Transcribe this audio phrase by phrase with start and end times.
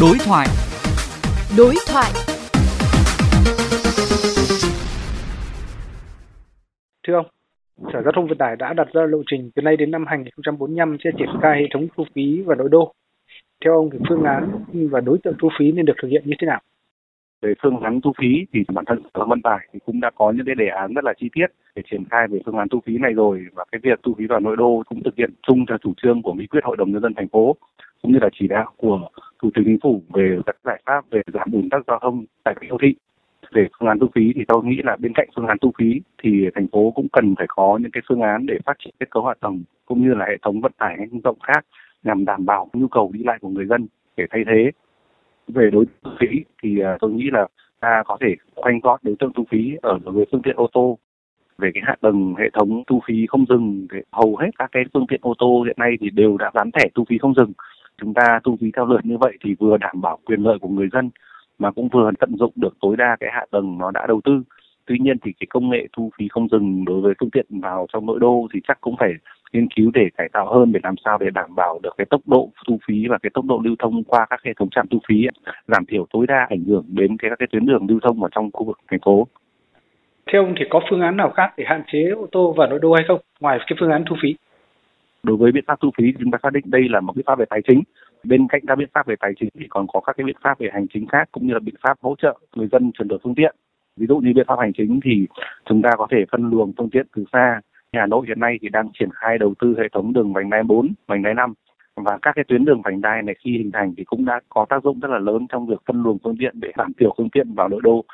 [0.00, 0.46] Đối thoại.
[1.58, 2.10] Đối thoại.
[7.06, 7.26] Thưa ông,
[7.92, 10.96] Sở Giao thông Vận tải đã đặt ra lộ trình từ nay đến năm 2045
[11.04, 12.92] sẽ triển khai hệ thống thu phí vào nội đô.
[13.64, 16.34] Theo ông thì phương án và đối tượng thu phí nên được thực hiện như
[16.40, 16.60] thế nào?
[17.42, 20.32] về phương án thu phí thì bản thân sở vận tải thì cũng đã có
[20.32, 22.80] những cái đề án rất là chi tiết để triển khai về phương án thu
[22.86, 25.66] phí này rồi và cái việc thu phí vào nội đô cũng thực hiện chung
[25.66, 27.56] theo chủ trương của nghị quyết hội đồng nhân dân thành phố
[28.02, 29.08] cũng như là chỉ đạo của
[29.42, 32.54] thủ tướng chính phủ về các giải pháp về giảm ùn tắc giao thông tại
[32.60, 32.94] các đô thị.
[33.52, 36.00] Về phương án thu phí thì tôi nghĩ là bên cạnh phương án thu phí
[36.22, 39.10] thì thành phố cũng cần phải có những cái phương án để phát triển kết
[39.10, 41.66] cấu hạ tầng cũng như là hệ thống vận tải công cộng khác
[42.02, 43.86] nhằm đảm bảo nhu cầu đi lại của người dân
[44.16, 44.70] để thay thế.
[45.48, 46.26] Về đối tượng phí
[46.62, 47.46] thì à, tôi nghĩ là
[47.80, 50.68] ta có thể khoanh gọn đối tượng thu phí ở đối với phương tiện ô
[50.72, 50.98] tô.
[51.58, 54.84] Về cái hạ tầng, hệ thống thu phí không dừng, thì hầu hết các cái
[54.94, 57.52] phương tiện ô tô hiện nay thì đều đã gắn thẻ thu phí không dừng
[58.00, 60.68] chúng ta thu phí theo lượt như vậy thì vừa đảm bảo quyền lợi của
[60.68, 61.10] người dân,
[61.58, 64.42] mà cũng vừa tận dụng được tối đa cái hạ tầng nó đã đầu tư
[64.90, 67.86] tuy nhiên thì cái công nghệ thu phí không dừng đối với phương tiện vào
[67.92, 69.12] trong nội đô thì chắc cũng phải
[69.52, 72.20] nghiên cứu để cải tạo hơn để làm sao để đảm bảo được cái tốc
[72.26, 74.98] độ thu phí và cái tốc độ lưu thông qua các hệ thống trạm thu
[75.08, 75.26] phí
[75.68, 78.28] giảm thiểu tối đa ảnh hưởng đến cái, các cái tuyến đường lưu thông ở
[78.32, 79.26] trong khu vực thành phố.
[80.32, 82.78] Theo ông, thì có phương án nào khác để hạn chế ô tô vào nội
[82.82, 84.34] đô hay không, ngoài cái phương án thu phí?
[85.22, 87.38] Đối với biện pháp thu phí chúng ta xác định đây là một biện pháp
[87.38, 87.82] về tài chính.
[88.24, 90.58] Bên cạnh các biện pháp về tài chính thì còn có các cái biện pháp
[90.58, 93.18] về hành chính khác cũng như là biện pháp hỗ trợ người dân chuyển đổi
[93.22, 93.54] phương tiện.
[93.96, 95.26] Ví dụ như biện pháp hành chính thì
[95.64, 97.60] chúng ta có thể phân luồng phương tiện từ xa
[97.92, 100.62] Hà Nội hiện nay thì đang triển khai đầu tư hệ thống đường vành đai
[100.62, 101.54] 4, vành đai 5
[101.96, 104.66] và các cái tuyến đường vành đai này khi hình thành thì cũng đã có
[104.68, 107.30] tác dụng rất là lớn trong việc phân luồng phương tiện để giảm thiểu phương
[107.30, 108.04] tiện vào nội đô.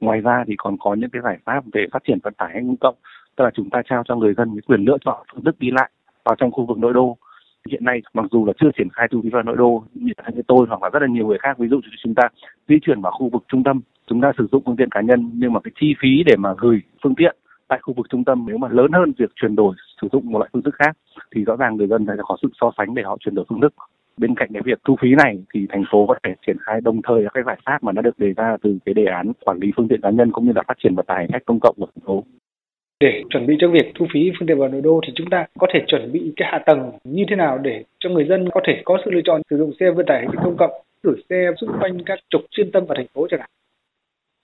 [0.00, 2.76] Ngoài ra thì còn có những cái giải pháp về phát triển vận tải công
[2.76, 2.94] cộng,
[3.36, 5.70] tức là chúng ta trao cho người dân cái quyền lựa chọn phương thức đi
[5.70, 5.90] lại
[6.24, 7.16] vào trong khu vực nội đô.
[7.70, 10.42] Hiện nay mặc dù là chưa triển khai thu phí vào nội đô như như
[10.46, 12.28] tôi hoặc là rất là nhiều người khác, ví dụ chúng ta
[12.68, 15.30] di chuyển vào khu vực trung tâm, chúng ta sử dụng phương tiện cá nhân,
[15.34, 17.36] nhưng mà cái chi phí để mà gửi phương tiện
[17.68, 20.38] tại khu vực trung tâm nếu mà lớn hơn việc chuyển đổi sử dụng một
[20.38, 20.96] loại phương thức khác,
[21.34, 23.60] thì rõ ràng người dân sẽ có sự so sánh để họ chuyển đổi phương
[23.60, 23.74] thức
[24.20, 27.00] bên cạnh cái việc thu phí này thì thành phố có thể triển khai đồng
[27.02, 29.58] thời các cái giải pháp mà đã được đề ra từ cái đề án quản
[29.60, 31.60] lý phương tiện cá nhân cũng như là phát triển vận tải hành khách công
[31.60, 32.24] cộng của thành phố
[33.00, 35.46] để chuẩn bị cho việc thu phí phương tiện vào nội đô thì chúng ta
[35.58, 38.60] có thể chuẩn bị cái hạ tầng như thế nào để cho người dân có
[38.66, 40.70] thể có sự lựa chọn sử dụng xe vận tải hành công cộng
[41.02, 43.50] gửi xe xung quanh các trục xuyên tâm vào thành phố chẳng hạn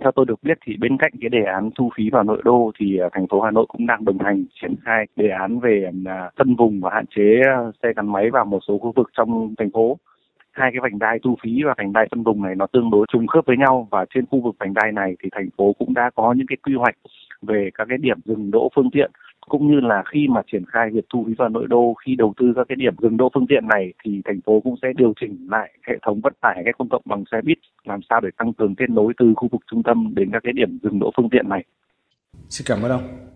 [0.00, 2.72] theo tôi được biết thì bên cạnh cái đề án thu phí vào nội đô
[2.78, 5.90] thì à, thành phố Hà Nội cũng đang đồng hành triển khai đề án về
[6.06, 9.10] à, phân vùng và hạn chế à, xe gắn máy vào một số khu vực
[9.16, 9.98] trong thành phố.
[10.52, 13.06] Hai cái vành đai thu phí và vành đai phân vùng này nó tương đối
[13.12, 15.94] trùng khớp với nhau và trên khu vực vành đai này thì thành phố cũng
[15.94, 16.94] đã có những cái quy hoạch
[17.42, 19.10] về các cái điểm dừng đỗ phương tiện,
[19.48, 22.34] cũng như là khi mà triển khai việc thu phí vào nội đô, khi đầu
[22.36, 25.12] tư các cái điểm dừng đỗ phương tiện này, thì thành phố cũng sẽ điều
[25.20, 28.28] chỉnh lại hệ thống vận tải các công cộng bằng xe buýt, làm sao để
[28.36, 31.10] tăng cường kết nối từ khu vực trung tâm đến các cái điểm dừng đỗ
[31.16, 31.64] phương tiện này.
[32.48, 33.29] Xin cảm ơn ông.